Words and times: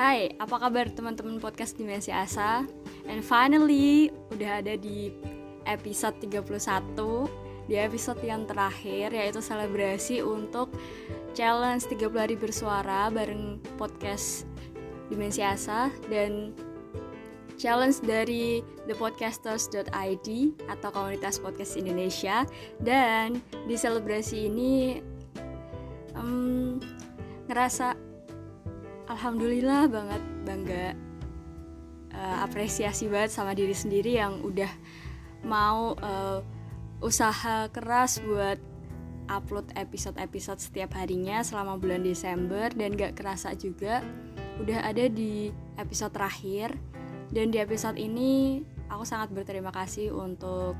Hai, 0.00 0.32
apa 0.40 0.56
kabar 0.56 0.88
teman-teman 0.88 1.36
podcast 1.44 1.76
Dimensi 1.76 2.08
Asa? 2.08 2.64
And 3.04 3.20
finally, 3.20 4.08
udah 4.32 4.64
ada 4.64 4.72
di 4.80 5.12
episode 5.68 6.16
31 6.24 6.96
Di 7.68 7.76
episode 7.76 8.16
yang 8.24 8.48
terakhir, 8.48 9.12
yaitu 9.12 9.44
selebrasi 9.44 10.24
untuk 10.24 10.72
challenge 11.36 11.84
30 11.92 12.16
hari 12.16 12.32
bersuara 12.32 13.12
bareng 13.12 13.60
podcast 13.76 14.48
Dimensi 15.12 15.44
Asa 15.44 15.92
Dan 16.08 16.56
challenge 17.60 18.00
dari 18.00 18.64
thepodcasters.id 18.88 20.28
atau 20.64 20.88
komunitas 20.96 21.36
podcast 21.36 21.76
Indonesia 21.76 22.48
Dan 22.80 23.44
di 23.68 23.76
selebrasi 23.76 24.48
ini 24.48 24.96
um, 26.16 26.80
ngerasa 27.52 28.08
alhamdulillah 29.10 29.90
banget 29.90 30.22
bangga 30.46 30.86
uh, 32.14 32.46
apresiasi 32.46 33.10
banget 33.10 33.34
sama 33.34 33.58
diri 33.58 33.74
sendiri 33.74 34.14
yang 34.22 34.38
udah 34.46 34.70
mau 35.42 35.98
uh, 35.98 36.38
usaha 37.02 37.66
keras 37.74 38.22
buat 38.22 38.62
upload 39.30 39.70
episode-episode 39.74 40.58
setiap 40.62 40.94
harinya 40.94 41.42
selama 41.42 41.78
bulan 41.78 42.02
Desember 42.02 42.70
dan 42.74 42.94
gak 42.98 43.18
kerasa 43.18 43.54
juga 43.54 44.02
udah 44.58 44.84
ada 44.84 45.06
di 45.06 45.54
episode 45.78 46.12
terakhir. 46.12 46.74
Dan 47.30 47.54
di 47.54 47.62
episode 47.62 47.94
ini 47.94 48.58
aku 48.90 49.06
sangat 49.06 49.30
berterima 49.30 49.70
kasih 49.70 50.10
untuk 50.10 50.74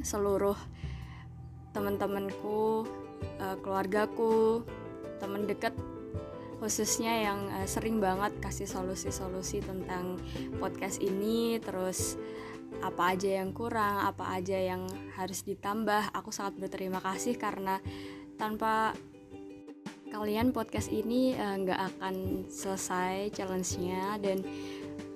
seluruh 0.00 0.56
teman-temanku, 1.76 2.88
uh, 3.36 3.56
keluargaku, 3.60 4.64
teman 5.20 5.44
dekat 5.44 5.76
khususnya 6.62 7.26
yang 7.26 7.50
uh, 7.50 7.66
sering 7.66 7.98
banget 7.98 8.38
kasih 8.38 8.70
solusi-solusi 8.70 9.66
tentang 9.66 10.22
podcast 10.62 11.02
ini 11.02 11.58
terus 11.58 12.14
apa 12.78 13.18
aja 13.18 13.42
yang 13.42 13.50
kurang, 13.50 14.06
apa 14.06 14.38
aja 14.38 14.54
yang 14.54 14.86
harus 15.18 15.42
ditambah. 15.42 16.14
Aku 16.14 16.30
sangat 16.30 16.62
berterima 16.62 17.02
kasih 17.02 17.34
karena 17.34 17.82
tanpa 18.38 18.94
kalian 20.12 20.52
podcast 20.52 20.92
ini 20.92 21.32
eh, 21.32 21.56
nggak 21.66 21.80
uh, 21.80 21.88
akan 21.88 22.14
selesai 22.46 23.32
challenge-nya 23.32 24.20
dan 24.20 24.44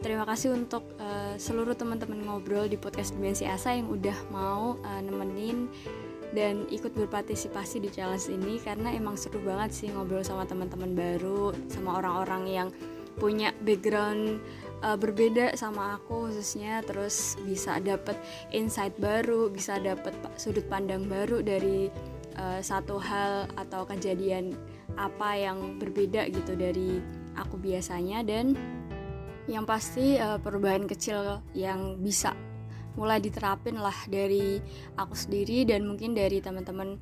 terima 0.00 0.24
kasih 0.24 0.56
untuk 0.56 0.88
uh, 0.96 1.36
seluruh 1.36 1.76
teman-teman 1.76 2.24
ngobrol 2.24 2.64
di 2.64 2.80
podcast 2.80 3.12
Dimensi 3.12 3.44
Asa 3.44 3.76
yang 3.76 3.92
udah 3.92 4.16
mau 4.32 4.80
uh, 4.80 5.00
nemenin 5.04 5.68
dan 6.34 6.66
ikut 6.72 6.94
berpartisipasi 6.96 7.82
di 7.82 7.90
challenge 7.92 8.26
ini 8.32 8.58
karena 8.62 8.90
emang 8.94 9.14
seru 9.14 9.38
banget 9.44 9.70
sih 9.74 9.88
ngobrol 9.92 10.24
sama 10.26 10.48
teman-teman 10.48 10.96
baru 10.96 11.54
sama 11.70 12.00
orang-orang 12.02 12.44
yang 12.48 12.68
punya 13.16 13.50
background 13.64 14.38
uh, 14.84 14.96
berbeda 14.96 15.56
sama 15.56 15.96
aku 15.96 16.30
khususnya. 16.30 16.84
Terus 16.84 17.40
bisa 17.42 17.80
dapet 17.80 18.16
insight 18.52 18.94
baru 19.00 19.48
bisa 19.48 19.80
dapet 19.80 20.12
sudut 20.36 20.64
pandang 20.68 21.08
baru 21.08 21.40
dari 21.40 21.88
uh, 22.36 22.60
satu 22.60 23.00
hal 23.00 23.48
atau 23.56 23.88
kejadian 23.88 24.52
apa 24.96 25.36
yang 25.36 25.80
berbeda 25.80 26.28
gitu 26.28 26.56
dari 26.56 27.00
aku 27.36 27.56
biasanya. 27.56 28.20
Dan 28.24 28.56
yang 29.46 29.64
pasti 29.64 30.18
uh, 30.18 30.36
perubahan 30.42 30.84
kecil 30.84 31.40
yang 31.54 31.96
bisa 32.02 32.34
mulai 32.96 33.20
diterapin 33.20 33.76
lah 33.76 33.94
dari 34.08 34.58
aku 34.96 35.12
sendiri 35.12 35.68
dan 35.68 35.84
mungkin 35.84 36.16
dari 36.16 36.40
teman-teman 36.40 36.96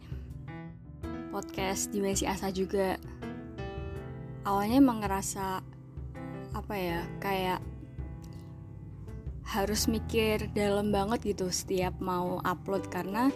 podcast 1.30 1.90
Dimensi 1.94 2.26
Asa 2.26 2.50
juga. 2.50 2.98
Awalnya 4.44 4.76
emang 4.82 5.00
ngerasa 5.00 5.62
apa 6.54 6.74
ya 6.78 7.00
kayak 7.18 7.58
harus 9.44 9.86
mikir 9.86 10.50
dalam 10.54 10.90
banget 10.90 11.34
gitu 11.34 11.50
setiap 11.50 11.94
mau 12.02 12.42
upload 12.42 12.90
karena 12.90 13.30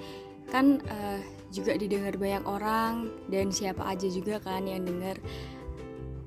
kan 0.51 0.83
uh, 0.89 1.21
juga 1.55 1.77
didengar 1.77 2.17
banyak 2.17 2.45
orang 2.45 3.09
dan 3.29 3.55
siapa 3.55 3.87
aja 3.87 4.09
juga 4.11 4.43
kan 4.43 4.67
yang 4.67 4.83
denger. 4.85 5.17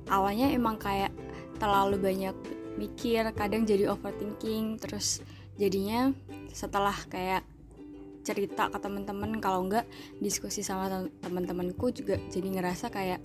Awalnya 0.08 0.50
emang 0.52 0.80
kayak 0.80 1.12
terlalu 1.60 2.00
banyak 2.00 2.36
mikir 2.76 3.28
kadang 3.36 3.68
jadi 3.68 3.92
overthinking 3.92 4.80
terus 4.80 5.20
jadinya 5.60 6.12
setelah 6.52 6.94
kayak 7.08 7.44
cerita 8.22 8.70
ke 8.70 8.78
teman-teman 8.78 9.42
kalau 9.42 9.66
enggak 9.66 9.86
diskusi 10.22 10.62
sama 10.62 10.86
teman-temanku 11.20 11.90
juga 11.90 12.22
jadi 12.30 12.48
ngerasa 12.54 12.86
kayak 12.88 13.18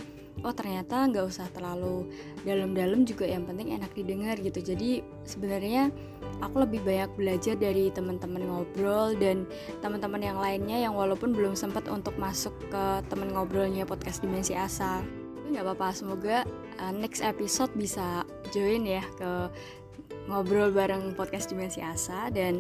oh 0.45 0.53
ternyata 0.53 1.09
nggak 1.09 1.25
usah 1.25 1.49
terlalu 1.49 2.05
dalam-dalam 2.45 3.05
juga 3.07 3.25
yang 3.25 3.45
penting 3.49 3.73
enak 3.73 3.89
didengar 3.97 4.37
gitu. 4.37 4.61
Jadi 4.61 5.01
sebenarnya 5.25 5.89
aku 6.43 6.61
lebih 6.61 6.85
banyak 6.85 7.09
belajar 7.17 7.55
dari 7.57 7.89
teman-teman 7.89 8.45
ngobrol 8.45 9.17
dan 9.17 9.49
teman-teman 9.81 10.21
yang 10.21 10.37
lainnya 10.37 10.77
yang 10.77 10.93
walaupun 10.93 11.33
belum 11.33 11.57
sempat 11.57 11.89
untuk 11.89 12.13
masuk 12.21 12.53
ke 12.69 12.83
teman 13.09 13.33
ngobrolnya 13.33 13.87
podcast 13.87 14.21
dimensi 14.21 14.53
asa. 14.53 15.01
Nggak 15.47 15.63
apa-apa 15.63 15.87
semoga 15.95 16.37
uh, 16.77 16.93
next 16.93 17.23
episode 17.23 17.71
bisa 17.73 18.27
join 18.53 18.85
ya 18.85 19.01
ke 19.17 19.49
ngobrol 20.27 20.75
bareng 20.75 21.15
podcast 21.15 21.49
Dimensi 21.49 21.79
Asa 21.79 22.27
dan 22.29 22.59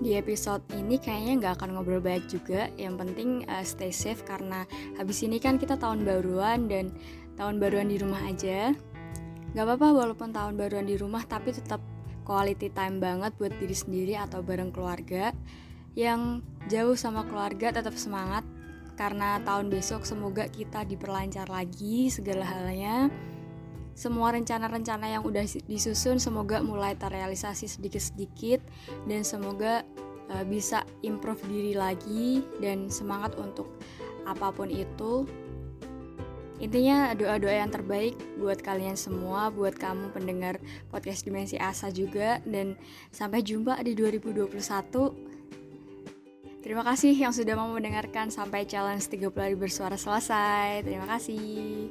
di 0.00 0.16
episode 0.16 0.64
ini 0.74 0.96
kayaknya 0.96 1.32
nggak 1.38 1.54
akan 1.60 1.76
ngobrol 1.76 2.00
banyak 2.02 2.26
juga. 2.26 2.72
Yang 2.74 2.94
penting 3.06 3.30
uh, 3.46 3.64
stay 3.64 3.92
safe 3.94 4.24
karena 4.26 4.64
habis 4.96 5.22
ini 5.22 5.38
kan 5.38 5.60
kita 5.60 5.76
tahun 5.78 6.02
baruan 6.02 6.66
dan 6.66 6.90
tahun 7.38 7.62
baruan 7.62 7.88
di 7.92 8.00
rumah 8.00 8.20
aja. 8.26 8.74
Nggak 9.54 9.64
apa-apa 9.66 9.88
walaupun 9.94 10.32
tahun 10.32 10.58
baruan 10.58 10.86
di 10.88 10.96
rumah 10.98 11.22
tapi 11.28 11.52
tetap 11.52 11.78
quality 12.24 12.70
time 12.72 13.02
banget 13.02 13.34
buat 13.36 13.52
diri 13.58 13.76
sendiri 13.76 14.14
atau 14.14 14.40
bareng 14.40 14.70
keluarga 14.70 15.34
yang 15.98 16.40
jauh 16.70 16.94
sama 16.94 17.26
keluarga 17.26 17.82
tetap 17.82 17.98
semangat 17.98 18.46
karena 18.94 19.42
tahun 19.42 19.72
besok 19.72 20.06
semoga 20.06 20.46
kita 20.46 20.86
diperlancar 20.86 21.50
lagi 21.50 22.12
segala 22.12 22.46
halnya 22.46 23.10
semua 23.94 24.32
rencana-rencana 24.32 25.06
yang 25.18 25.22
udah 25.26 25.44
disusun 25.68 26.16
semoga 26.22 26.62
mulai 26.64 26.96
terrealisasi 26.96 27.68
sedikit-sedikit 27.68 28.62
dan 29.04 29.26
semoga 29.26 29.84
uh, 30.30 30.44
bisa 30.46 30.86
improve 31.02 31.42
diri 31.50 31.74
lagi 31.74 32.44
dan 32.62 32.88
semangat 32.88 33.34
untuk 33.36 33.68
apa 34.24 34.54
pun 34.54 34.70
itu. 34.70 35.26
Intinya 36.60 37.16
doa-doa 37.16 37.56
yang 37.56 37.72
terbaik 37.72 38.20
buat 38.36 38.60
kalian 38.60 38.92
semua, 38.92 39.48
buat 39.48 39.72
kamu 39.80 40.12
pendengar 40.12 40.60
podcast 40.92 41.24
Dimensi 41.24 41.56
Asa 41.56 41.88
juga 41.88 42.36
dan 42.44 42.76
sampai 43.08 43.40
jumpa 43.40 43.80
di 43.80 43.96
2021. 43.96 44.52
Terima 46.60 46.84
kasih 46.84 47.16
yang 47.16 47.32
sudah 47.32 47.56
mau 47.56 47.72
mendengarkan 47.72 48.28
sampai 48.28 48.68
challenge 48.68 49.08
30 49.08 49.32
hari 49.32 49.56
bersuara 49.56 49.96
selesai. 49.96 50.84
Terima 50.84 51.08
kasih. 51.08 51.88